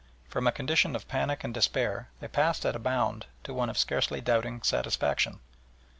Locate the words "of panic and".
0.95-1.53